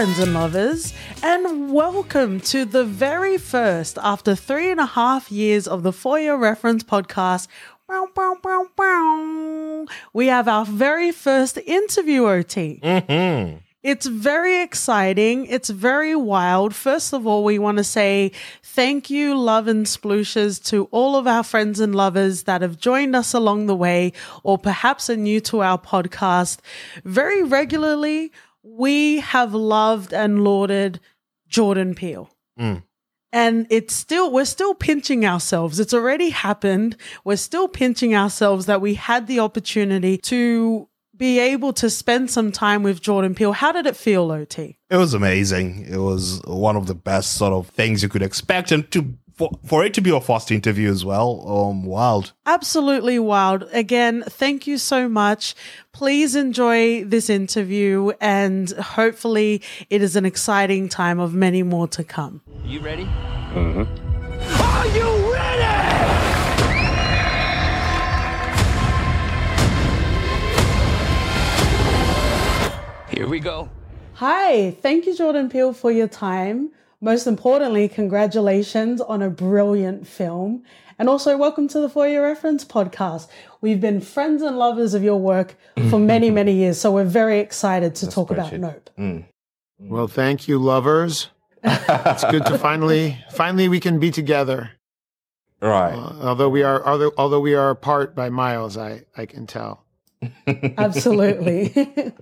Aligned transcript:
friends 0.00 0.18
and 0.18 0.32
lovers, 0.32 0.94
and 1.22 1.74
welcome 1.74 2.40
to 2.40 2.64
the 2.64 2.86
very 2.86 3.36
first, 3.36 3.98
after 4.00 4.34
three 4.34 4.70
and 4.70 4.80
a 4.80 4.86
half 4.86 5.30
years 5.30 5.68
of 5.68 5.82
the 5.82 5.92
For 5.92 6.18
Your 6.18 6.38
Reference 6.38 6.82
podcast. 6.82 7.48
We 10.14 10.26
have 10.28 10.48
our 10.48 10.64
very 10.64 11.12
first 11.12 11.58
interview 11.58 12.26
OT. 12.26 12.80
Mm-hmm. 12.82 13.58
It's 13.82 14.06
very 14.06 14.62
exciting. 14.62 15.44
It's 15.44 15.68
very 15.68 16.16
wild. 16.16 16.74
First 16.74 17.12
of 17.12 17.26
all, 17.26 17.44
we 17.44 17.58
want 17.58 17.76
to 17.76 17.84
say 17.84 18.32
thank 18.62 19.10
you, 19.10 19.38
love 19.38 19.68
and 19.68 19.84
splooshes 19.84 20.64
to 20.70 20.84
all 20.92 21.14
of 21.14 21.26
our 21.26 21.42
friends 21.42 21.78
and 21.78 21.94
lovers 21.94 22.44
that 22.44 22.62
have 22.62 22.78
joined 22.78 23.14
us 23.14 23.34
along 23.34 23.66
the 23.66 23.76
way 23.76 24.14
or 24.44 24.56
perhaps 24.56 25.10
are 25.10 25.16
new 25.16 25.40
to 25.42 25.60
our 25.60 25.78
podcast. 25.78 26.60
Very 27.04 27.42
regularly, 27.42 28.32
we 28.62 29.20
have 29.20 29.54
loved 29.54 30.12
and 30.12 30.44
lauded 30.44 31.00
Jordan 31.48 31.94
Peele. 31.94 32.30
Mm. 32.58 32.82
And 33.32 33.66
it's 33.70 33.94
still, 33.94 34.32
we're 34.32 34.44
still 34.44 34.74
pinching 34.74 35.24
ourselves. 35.24 35.78
It's 35.78 35.94
already 35.94 36.30
happened. 36.30 36.96
We're 37.24 37.36
still 37.36 37.68
pinching 37.68 38.14
ourselves 38.14 38.66
that 38.66 38.80
we 38.80 38.94
had 38.94 39.28
the 39.28 39.38
opportunity 39.38 40.18
to 40.18 40.88
be 41.16 41.38
able 41.38 41.72
to 41.74 41.90
spend 41.90 42.30
some 42.30 42.50
time 42.50 42.82
with 42.82 43.02
Jordan 43.02 43.34
Peele. 43.34 43.52
How 43.52 43.72
did 43.72 43.86
it 43.86 43.94
feel, 43.94 44.32
OT? 44.32 44.78
It 44.88 44.96
was 44.96 45.14
amazing. 45.14 45.86
It 45.86 45.98
was 45.98 46.40
one 46.46 46.76
of 46.76 46.86
the 46.86 46.94
best 46.94 47.34
sort 47.34 47.52
of 47.52 47.68
things 47.68 48.02
you 48.02 48.08
could 48.08 48.22
expect, 48.22 48.72
and 48.72 48.90
to 48.90 49.02
for, 49.40 49.50
for 49.64 49.82
it 49.82 49.94
to 49.94 50.02
be 50.02 50.10
your 50.10 50.20
first 50.20 50.50
interview 50.50 50.90
as 50.90 51.02
well, 51.02 51.42
um, 51.48 51.86
wild. 51.86 52.34
Absolutely 52.44 53.18
wild. 53.18 53.66
Again, 53.72 54.22
thank 54.28 54.66
you 54.66 54.76
so 54.76 55.08
much. 55.08 55.54
Please 55.92 56.34
enjoy 56.36 57.04
this 57.04 57.30
interview 57.30 58.12
and 58.20 58.70
hopefully 58.72 59.62
it 59.88 60.02
is 60.02 60.14
an 60.14 60.26
exciting 60.26 60.90
time 60.90 61.18
of 61.18 61.32
many 61.32 61.62
more 61.62 61.88
to 61.88 62.04
come. 62.04 62.42
You 62.66 62.80
ready? 62.80 63.04
Mm-hmm. 63.04 63.84
Are 64.62 64.86
you 64.94 65.32
ready? 65.32 65.60
Here 73.16 73.26
we 73.26 73.40
go. 73.40 73.70
Hi, 74.14 74.72
thank 74.82 75.06
you, 75.06 75.16
Jordan 75.16 75.48
Peele, 75.48 75.72
for 75.72 75.90
your 75.90 76.08
time. 76.08 76.72
Most 77.02 77.26
importantly, 77.26 77.88
congratulations 77.88 79.00
on 79.00 79.22
a 79.22 79.30
brilliant 79.30 80.06
film. 80.06 80.62
And 80.98 81.08
also, 81.08 81.34
welcome 81.34 81.66
to 81.68 81.80
the 81.80 81.88
For 81.88 82.06
Your 82.06 82.22
Reference 82.24 82.62
podcast. 82.62 83.26
We've 83.62 83.80
been 83.80 84.02
friends 84.02 84.42
and 84.42 84.58
lovers 84.58 84.92
of 84.92 85.02
your 85.02 85.18
work 85.18 85.56
for 85.88 85.98
many, 86.12 86.30
many 86.30 86.52
years. 86.52 86.78
So 86.78 86.92
we're 86.92 87.04
very 87.04 87.38
excited 87.38 87.94
to 87.96 88.06
talk 88.06 88.30
about 88.30 88.52
Nope. 88.52 88.90
Well, 89.78 90.08
thank 90.08 90.46
you, 90.46 90.58
lovers. 90.58 91.28
it's 91.64 92.24
good 92.24 92.44
to 92.44 92.58
finally, 92.68 93.16
finally, 93.30 93.68
we 93.70 93.80
can 93.80 93.98
be 93.98 94.10
together. 94.10 94.72
Right. 95.62 95.94
Uh, 95.94 96.28
although 96.28 96.50
we 96.50 96.62
are, 96.62 96.86
although, 96.86 97.12
although 97.16 97.40
we 97.40 97.54
are 97.54 97.70
apart 97.70 98.14
by 98.14 98.28
miles, 98.28 98.76
I, 98.76 99.04
I 99.16 99.24
can 99.24 99.46
tell. 99.46 99.86
Absolutely. 100.46 102.12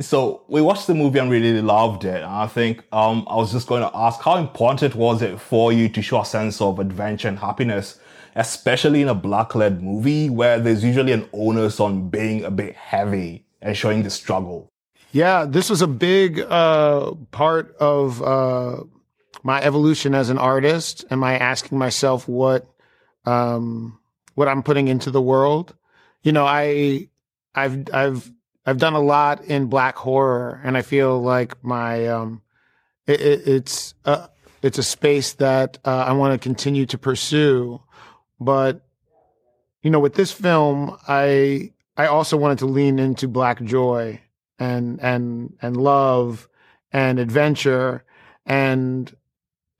So 0.00 0.42
we 0.48 0.60
watched 0.60 0.86
the 0.86 0.94
movie 0.94 1.18
and 1.18 1.30
really 1.30 1.62
loved 1.62 2.04
it. 2.04 2.22
And 2.22 2.24
I 2.24 2.46
think 2.46 2.84
um, 2.92 3.26
I 3.28 3.36
was 3.36 3.52
just 3.52 3.66
going 3.66 3.82
to 3.82 3.90
ask, 3.94 4.20
how 4.20 4.36
important 4.36 4.94
was 4.94 5.22
it 5.22 5.40
for 5.40 5.72
you 5.72 5.88
to 5.88 6.02
show 6.02 6.20
a 6.20 6.24
sense 6.24 6.60
of 6.60 6.78
adventure 6.78 7.28
and 7.28 7.38
happiness, 7.38 7.98
especially 8.36 9.02
in 9.02 9.08
a 9.08 9.14
black-led 9.14 9.82
movie 9.82 10.30
where 10.30 10.58
there's 10.58 10.84
usually 10.84 11.12
an 11.12 11.28
onus 11.32 11.80
on 11.80 12.08
being 12.08 12.44
a 12.44 12.50
bit 12.50 12.74
heavy 12.74 13.44
and 13.60 13.76
showing 13.76 14.02
the 14.02 14.10
struggle. 14.10 14.68
Yeah, 15.12 15.44
this 15.44 15.68
was 15.68 15.82
a 15.82 15.86
big 15.86 16.40
uh, 16.40 17.12
part 17.30 17.76
of 17.76 18.22
uh, 18.22 18.82
my 19.42 19.60
evolution 19.60 20.14
as 20.14 20.30
an 20.30 20.38
artist. 20.38 21.04
Am 21.10 21.22
I 21.22 21.36
asking 21.36 21.76
myself 21.76 22.26
what 22.26 22.66
um, 23.26 23.98
what 24.34 24.48
I'm 24.48 24.62
putting 24.62 24.88
into 24.88 25.10
the 25.10 25.20
world? 25.20 25.74
You 26.22 26.32
know, 26.32 26.46
I 26.46 27.08
I've 27.54 27.84
I've 27.92 28.32
I've 28.64 28.78
done 28.78 28.94
a 28.94 29.00
lot 29.00 29.44
in 29.44 29.66
black 29.66 29.96
horror, 29.96 30.60
and 30.64 30.76
I 30.76 30.82
feel 30.82 31.20
like 31.20 31.62
my 31.64 32.06
um, 32.06 32.42
it, 33.06 33.20
it, 33.20 33.48
it's 33.48 33.94
a, 34.04 34.28
it's 34.62 34.78
a 34.78 34.82
space 34.82 35.34
that 35.34 35.78
uh, 35.84 36.04
I 36.06 36.12
want 36.12 36.40
to 36.40 36.42
continue 36.42 36.86
to 36.86 36.98
pursue. 36.98 37.80
But 38.40 38.86
you 39.82 39.90
know, 39.90 40.00
with 40.00 40.14
this 40.14 40.30
film, 40.32 40.96
I 41.08 41.72
I 41.96 42.06
also 42.06 42.36
wanted 42.36 42.58
to 42.58 42.66
lean 42.66 42.98
into 42.98 43.26
black 43.28 43.62
joy 43.62 44.20
and 44.58 45.00
and 45.00 45.56
and 45.60 45.76
love 45.76 46.48
and 46.92 47.18
adventure 47.18 48.04
and 48.46 49.10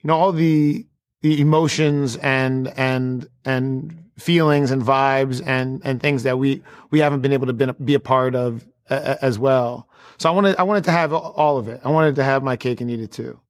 you 0.01 0.09
know 0.09 0.17
all 0.17 0.33
the 0.33 0.87
the 1.21 1.41
emotions 1.41 2.17
and 2.17 2.69
and 2.77 3.29
and 3.45 4.05
feelings 4.19 4.71
and 4.71 4.83
vibes 4.83 5.43
and 5.47 5.81
and 5.85 6.01
things 6.01 6.25
that 6.25 6.39
we 6.39 6.63
we 6.91 6.99
haven't 6.99 7.21
been 7.21 7.33
able 7.33 7.47
to 7.47 7.53
be, 7.53 7.67
be 7.85 7.95
a 7.95 8.01
part 8.01 8.35
of 8.35 8.67
uh, 8.91 9.17
as 9.23 9.39
well. 9.39 9.89
So 10.19 10.29
I 10.29 10.33
wanted 10.33 10.57
I 10.57 10.63
wanted 10.63 10.85
to 10.85 10.93
have 10.93 11.13
all 11.13 11.59
of 11.59 11.69
it. 11.69 11.81
I 11.85 11.91
wanted 11.91 12.17
to 12.17 12.25
have 12.25 12.43
my 12.43 12.57
cake 12.57 12.81
and 12.81 12.91
eat 12.91 13.01
it 13.01 13.13
too. 13.13 13.41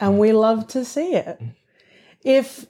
and 0.00 0.18
we 0.18 0.32
love 0.32 0.66
to 0.68 0.84
see 0.84 1.14
it. 1.14 1.40
If 2.22 2.66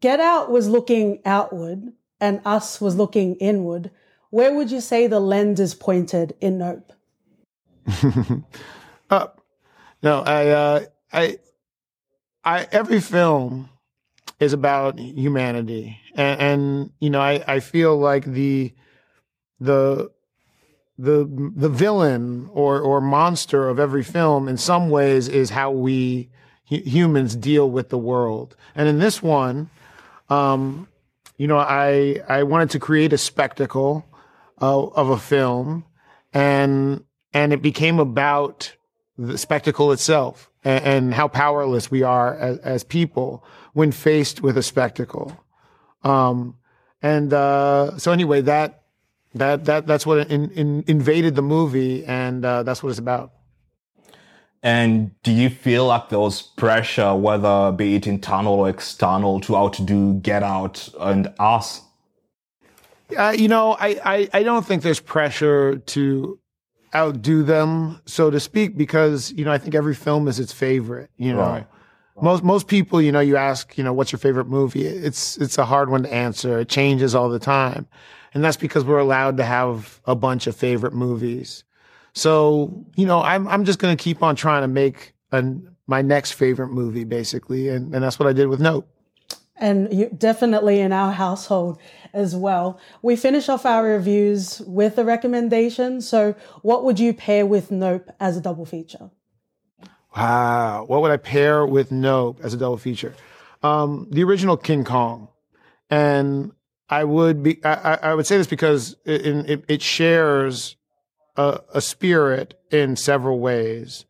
Get 0.00 0.20
Out 0.20 0.50
was 0.50 0.68
looking 0.68 1.20
outward 1.24 1.92
and 2.20 2.40
Us 2.44 2.80
was 2.80 2.96
looking 2.96 3.36
inward, 3.36 3.90
where 4.30 4.54
would 4.54 4.70
you 4.70 4.80
say 4.80 5.06
the 5.06 5.20
lens 5.20 5.60
is 5.60 5.74
pointed 5.74 6.34
in 6.40 6.58
Nope? 6.58 6.92
up. 9.10 9.40
No, 10.02 10.20
I, 10.20 10.48
uh, 10.48 10.84
I, 11.12 11.38
I, 12.44 12.68
every 12.70 13.00
film 13.00 13.70
is 14.38 14.52
about 14.52 14.98
humanity, 14.98 15.98
and, 16.14 16.40
and 16.40 16.90
you 17.00 17.10
know, 17.10 17.20
I, 17.20 17.42
I 17.46 17.60
feel 17.60 17.96
like 17.96 18.24
the, 18.24 18.72
the, 19.58 20.10
the, 20.98 21.52
the 21.56 21.68
villain 21.68 22.50
or 22.52 22.80
or 22.80 23.00
monster 23.00 23.68
of 23.68 23.78
every 23.78 24.02
film, 24.02 24.48
in 24.48 24.56
some 24.56 24.90
ways, 24.90 25.28
is 25.28 25.50
how 25.50 25.70
we 25.70 26.28
hu- 26.68 26.82
humans 26.82 27.36
deal 27.36 27.70
with 27.70 27.88
the 27.88 27.98
world. 27.98 28.56
And 28.74 28.88
in 28.88 28.98
this 28.98 29.22
one, 29.22 29.70
um, 30.28 30.88
you 31.36 31.46
know, 31.46 31.58
I 31.58 32.20
I 32.28 32.42
wanted 32.42 32.70
to 32.70 32.80
create 32.80 33.12
a 33.12 33.18
spectacle 33.18 34.04
uh, 34.60 34.86
of 34.86 35.10
a 35.10 35.18
film, 35.18 35.84
and 36.32 37.04
and 37.32 37.52
it 37.52 37.62
became 37.62 38.00
about 38.00 38.74
the 39.16 39.38
spectacle 39.38 39.92
itself 39.92 40.50
and, 40.64 40.84
and 40.84 41.14
how 41.14 41.28
powerless 41.28 41.90
we 41.90 42.02
are 42.02 42.34
as, 42.36 42.58
as 42.58 42.84
people 42.84 43.44
when 43.72 43.92
faced 43.92 44.42
with 44.42 44.58
a 44.58 44.62
spectacle. 44.62 45.36
Um, 46.02 46.56
and 47.02 47.32
uh, 47.32 47.98
so 47.98 48.12
anyway, 48.12 48.40
that 48.42 48.82
that 49.34 49.64
that 49.66 49.86
that's 49.86 50.06
what 50.06 50.30
in, 50.30 50.50
in, 50.50 50.84
invaded 50.86 51.34
the 51.34 51.42
movie, 51.42 52.04
and 52.04 52.44
uh, 52.44 52.62
that's 52.62 52.82
what 52.82 52.90
it's 52.90 52.98
about. 52.98 53.32
And 54.62 55.12
do 55.22 55.32
you 55.32 55.50
feel 55.50 55.86
like 55.86 56.08
there 56.08 56.18
was 56.18 56.42
pressure, 56.42 57.14
whether 57.14 57.70
be 57.72 57.94
it 57.94 58.06
internal 58.06 58.54
or 58.54 58.68
external, 58.68 59.40
to 59.42 59.56
outdo 59.56 60.14
Get 60.14 60.42
Out 60.42 60.88
and 60.98 61.32
Us? 61.38 61.82
Uh, 63.16 63.34
you 63.36 63.48
know, 63.48 63.76
I, 63.78 64.00
I 64.04 64.28
I 64.32 64.42
don't 64.42 64.66
think 64.66 64.82
there's 64.82 65.00
pressure 65.00 65.76
to 65.76 66.38
outdo 66.94 67.42
them, 67.42 68.00
so 68.06 68.30
to 68.30 68.40
speak, 68.40 68.76
because 68.76 69.32
you 69.32 69.44
know 69.44 69.52
I 69.52 69.58
think 69.58 69.74
every 69.74 69.94
film 69.94 70.26
is 70.26 70.40
its 70.40 70.52
favorite. 70.52 71.10
You 71.16 71.34
know, 71.34 71.40
Right. 71.40 71.66
Most 72.22 72.42
most 72.42 72.66
people, 72.68 73.00
you 73.00 73.12
know, 73.12 73.20
you 73.20 73.36
ask, 73.36 73.76
you 73.78 73.84
know, 73.84 73.92
what's 73.92 74.12
your 74.12 74.18
favorite 74.18 74.46
movie? 74.48 74.86
It's 74.86 75.36
it's 75.38 75.58
a 75.58 75.64
hard 75.64 75.90
one 75.90 76.02
to 76.04 76.12
answer. 76.12 76.58
It 76.60 76.68
changes 76.68 77.14
all 77.14 77.28
the 77.28 77.38
time, 77.38 77.86
and 78.34 78.44
that's 78.44 78.56
because 78.56 78.84
we're 78.84 78.98
allowed 78.98 79.36
to 79.38 79.44
have 79.44 80.00
a 80.04 80.14
bunch 80.14 80.46
of 80.46 80.56
favorite 80.56 80.94
movies. 80.94 81.64
So 82.14 82.84
you 82.96 83.06
know, 83.06 83.22
I'm 83.22 83.46
I'm 83.48 83.64
just 83.64 83.78
gonna 83.78 83.96
keep 83.96 84.22
on 84.22 84.36
trying 84.36 84.62
to 84.62 84.68
make 84.68 85.12
an, 85.32 85.74
my 85.86 86.02
next 86.02 86.32
favorite 86.32 86.68
movie, 86.68 87.04
basically, 87.04 87.68
and 87.68 87.94
and 87.94 88.02
that's 88.02 88.18
what 88.18 88.28
I 88.28 88.32
did 88.32 88.48
with 88.48 88.60
Nope. 88.60 88.88
and 89.56 89.92
you, 89.92 90.08
definitely 90.16 90.80
in 90.80 90.92
our 90.92 91.12
household 91.12 91.78
as 92.12 92.34
well. 92.34 92.78
We 93.02 93.16
finish 93.16 93.48
off 93.48 93.66
our 93.66 93.84
reviews 93.84 94.60
with 94.66 94.98
a 94.98 95.04
recommendation. 95.04 96.00
So, 96.00 96.34
what 96.62 96.84
would 96.84 96.98
you 96.98 97.12
pair 97.12 97.46
with 97.46 97.70
Nope 97.70 98.10
as 98.20 98.36
a 98.36 98.40
double 98.40 98.64
feature? 98.66 99.10
Wow. 100.16 100.84
What 100.86 101.02
would 101.02 101.10
I 101.10 101.16
pair 101.16 101.66
with 101.66 101.92
Nope 101.92 102.40
as 102.42 102.54
a 102.54 102.56
double 102.56 102.76
feature? 102.78 103.14
Um, 103.62 104.06
the 104.10 104.24
original 104.24 104.56
King 104.56 104.84
Kong. 104.84 105.28
And 105.90 106.52
I 106.88 107.04
would 107.04 107.42
be, 107.42 107.62
I, 107.64 107.94
I- 107.94 107.98
I 108.10 108.14
would 108.14 108.26
say 108.26 108.36
this 108.36 108.46
because 108.46 108.96
it, 109.04 109.26
it, 109.26 109.64
it 109.68 109.82
shares 109.82 110.76
a, 111.36 111.60
a 111.74 111.80
spirit 111.80 112.58
in 112.70 112.96
several 112.96 113.38
ways. 113.40 114.04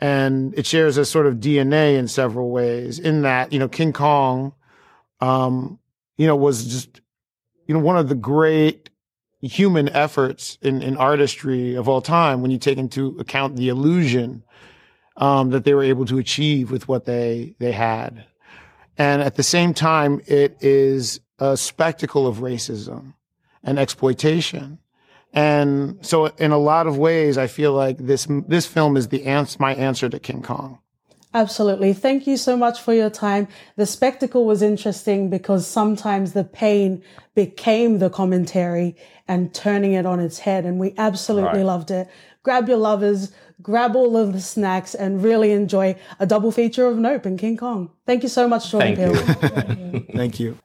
And 0.00 0.56
it 0.58 0.66
shares 0.66 0.98
a 0.98 1.04
sort 1.06 1.26
of 1.26 1.36
DNA 1.36 1.96
in 1.96 2.06
several 2.08 2.50
ways 2.50 2.98
in 2.98 3.22
that, 3.22 3.52
you 3.52 3.58
know, 3.58 3.68
King 3.68 3.92
Kong, 3.94 4.52
um, 5.20 5.78
you 6.18 6.26
know, 6.26 6.36
was 6.36 6.66
just, 6.66 7.00
you 7.66 7.74
know, 7.74 7.80
one 7.80 7.96
of 7.96 8.08
the 8.10 8.14
great 8.14 8.90
human 9.40 9.88
efforts 9.90 10.58
in, 10.60 10.82
in 10.82 10.96
artistry 10.98 11.74
of 11.76 11.88
all 11.88 12.02
time 12.02 12.42
when 12.42 12.50
you 12.50 12.58
take 12.58 12.76
into 12.78 13.16
account 13.18 13.56
the 13.56 13.68
illusion 13.68 14.42
um, 15.16 15.50
that 15.50 15.64
they 15.64 15.74
were 15.74 15.82
able 15.82 16.04
to 16.06 16.18
achieve 16.18 16.70
with 16.70 16.88
what 16.88 17.04
they 17.04 17.54
they 17.58 17.72
had. 17.72 18.24
And 18.98 19.22
at 19.22 19.34
the 19.34 19.42
same 19.42 19.74
time, 19.74 20.20
it 20.26 20.56
is 20.60 21.20
a 21.38 21.56
spectacle 21.56 22.26
of 22.26 22.38
racism 22.38 23.14
and 23.62 23.78
exploitation. 23.78 24.78
And 25.32 25.98
so 26.00 26.26
in 26.38 26.50
a 26.50 26.58
lot 26.58 26.86
of 26.86 26.96
ways, 26.96 27.36
I 27.36 27.46
feel 27.46 27.72
like 27.72 27.98
this, 27.98 28.26
this 28.48 28.66
film 28.66 28.96
is 28.96 29.08
the 29.08 29.24
answer, 29.24 29.58
my 29.60 29.74
answer 29.74 30.08
to 30.08 30.18
King 30.18 30.40
Kong. 30.40 30.78
Absolutely. 31.36 31.92
Thank 31.92 32.26
you 32.26 32.38
so 32.38 32.56
much 32.56 32.80
for 32.80 32.94
your 32.94 33.10
time. 33.10 33.46
The 33.76 33.84
spectacle 33.84 34.46
was 34.46 34.62
interesting 34.62 35.28
because 35.28 35.66
sometimes 35.66 36.32
the 36.32 36.44
pain 36.44 37.02
became 37.34 37.98
the 37.98 38.08
commentary 38.08 38.96
and 39.28 39.52
turning 39.52 39.92
it 39.92 40.06
on 40.06 40.18
its 40.18 40.38
head. 40.38 40.64
And 40.64 40.80
we 40.80 40.94
absolutely 40.96 41.58
right. 41.58 41.66
loved 41.66 41.90
it. 41.90 42.08
Grab 42.42 42.70
your 42.70 42.78
lovers, 42.78 43.32
grab 43.60 43.94
all 43.94 44.16
of 44.16 44.32
the 44.32 44.40
snacks, 44.40 44.94
and 44.94 45.22
really 45.22 45.52
enjoy 45.52 45.96
a 46.18 46.24
double 46.24 46.50
feature 46.50 46.86
of 46.86 46.96
Nope 46.96 47.26
and 47.26 47.38
King 47.38 47.58
Kong. 47.58 47.90
Thank 48.06 48.22
you 48.22 48.30
so 48.30 48.48
much, 48.48 48.70
Jordan 48.70 48.96
Peele. 48.96 50.04
Thank 50.14 50.40
you. 50.40 50.58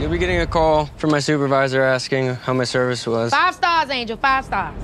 You'll 0.00 0.10
be 0.10 0.18
getting 0.18 0.40
a 0.40 0.48
call 0.48 0.86
from 0.96 1.10
my 1.10 1.20
supervisor 1.20 1.80
asking 1.80 2.34
how 2.34 2.54
my 2.54 2.64
service 2.64 3.06
was. 3.06 3.30
Five 3.30 3.54
stars, 3.54 3.88
Angel. 3.90 4.16
Five 4.16 4.44
stars. 4.44 4.74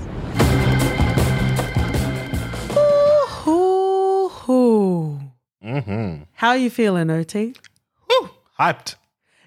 Ooh, 3.47 4.49
ooh, 4.49 5.19
Mm-hmm. 5.65 6.23
How 6.33 6.49
are 6.49 6.57
you 6.57 6.69
feeling, 6.69 7.09
OT? 7.09 7.55
Woo, 8.09 8.29
hyped. 8.59 8.95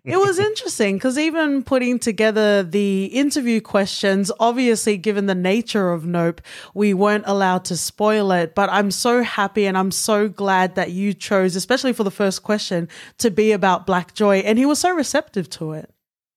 it 0.04 0.16
was 0.16 0.38
interesting 0.50 0.96
because 0.96 1.16
even 1.16 1.62
putting 1.62 2.00
together 2.00 2.64
the 2.64 3.04
interview 3.06 3.60
questions, 3.60 4.32
obviously, 4.40 4.96
given 4.96 5.26
the 5.26 5.34
nature 5.34 5.92
of 5.92 6.04
Nope, 6.06 6.40
we 6.74 6.92
weren't 6.92 7.24
allowed 7.26 7.64
to 7.66 7.76
spoil 7.76 8.32
it. 8.32 8.56
But 8.56 8.68
I'm 8.70 8.90
so 8.90 9.22
happy 9.22 9.66
and 9.66 9.78
I'm 9.78 9.92
so 9.92 10.28
glad 10.28 10.74
that 10.74 10.90
you 10.90 11.14
chose, 11.14 11.54
especially 11.54 11.92
for 11.92 12.02
the 12.02 12.10
first 12.10 12.42
question, 12.42 12.88
to 13.18 13.30
be 13.30 13.52
about 13.52 13.86
Black 13.86 14.14
Joy. 14.14 14.38
And 14.38 14.58
he 14.58 14.66
was 14.66 14.80
so 14.80 14.92
receptive 14.92 15.48
to 15.50 15.72
it. 15.72 15.94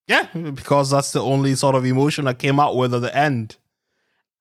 Yeah, 0.07 0.27
because 0.33 0.91
that's 0.91 1.11
the 1.11 1.23
only 1.23 1.55
sort 1.55 1.73
of 1.73 1.85
emotion 1.85 2.27
I 2.27 2.33
came 2.33 2.59
out 2.59 2.75
with 2.75 2.93
at 2.93 3.01
the 3.01 3.15
end. 3.15 3.55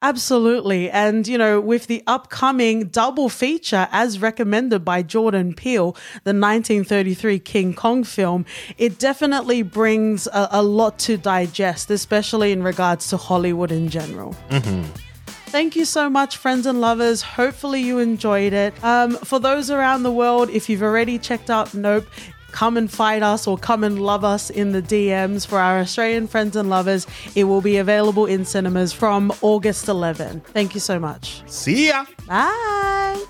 Absolutely. 0.02 0.91
And, 0.91 1.29
you 1.29 1.37
know, 1.37 1.61
with 1.61 1.87
the 1.87 2.02
upcoming 2.06 2.88
double 2.88 3.29
feature 3.29 3.87
as 3.93 4.20
recommended 4.20 4.85
by 4.85 5.02
Jordan 5.02 5.55
Peele, 5.55 5.93
the 6.25 6.32
1933 6.32 7.38
King 7.41 7.75
Kong 7.75 8.02
film, 8.02 8.47
it 8.79 8.99
definitely 8.99 9.62
brings 9.62 10.26
a, 10.29 10.49
a 10.52 10.62
lot 10.62 10.99
to 11.00 11.19
digest, 11.19 11.91
especially 11.91 12.52
in 12.52 12.62
regards 12.62 13.08
to 13.08 13.19
Hollywood 13.19 13.70
in 13.70 13.91
general. 13.91 14.35
Mm-hmm. 14.49 14.85
Thank 15.50 15.75
you 15.75 15.85
so 15.85 16.08
much, 16.08 16.37
friends 16.37 16.64
and 16.64 16.81
lovers. 16.81 17.23
Hopefully, 17.23 17.82
you 17.82 17.99
enjoyed 17.99 18.53
it. 18.53 18.73
Um, 18.85 19.17
for 19.17 19.41
those 19.41 19.69
around 19.69 20.05
the 20.05 20.12
world, 20.12 20.49
if 20.50 20.69
you've 20.69 20.82
already 20.82 21.19
checked 21.19 21.50
out 21.50 21.75
Nope, 21.75 22.06
come 22.52 22.76
and 22.76 22.91
fight 22.91 23.23
us 23.23 23.47
or 23.47 23.56
come 23.56 23.85
and 23.85 24.00
love 24.00 24.25
us 24.25 24.50
in 24.50 24.73
the 24.73 24.82
DMs 24.82 25.47
for 25.47 25.58
our 25.58 25.79
Australian 25.79 26.26
friends 26.26 26.56
and 26.56 26.70
lovers. 26.70 27.06
It 27.35 27.44
will 27.44 27.61
be 27.61 27.76
available 27.79 28.26
in 28.26 28.44
cinemas 28.44 28.93
from 28.93 29.32
August 29.43 29.88
11. 29.88 30.41
Thank 30.41 30.75
you 30.75 30.81
so 30.81 30.99
much. 30.99 31.43
See 31.47 31.88
ya. 31.88 32.05
Bye. 32.26 33.25